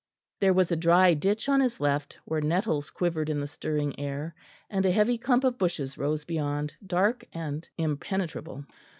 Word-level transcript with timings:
There 0.39 0.51
was 0.55 0.71
a 0.71 0.75
dry 0.75 1.13
ditch 1.13 1.47
on 1.47 1.61
his 1.61 1.79
left, 1.79 2.17
where 2.25 2.41
nettles 2.41 2.89
quivered 2.89 3.29
in 3.29 3.39
the 3.39 3.45
stirring 3.45 3.99
air; 3.99 4.33
and 4.67 4.83
a 4.83 4.89
heavy 4.91 5.19
clump 5.19 5.43
of 5.43 5.59
bushes 5.59 5.95
rose 5.95 6.25
beyond, 6.25 6.73
dark 6.83 7.23
and 7.33 7.69
impenetrable. 7.77 8.65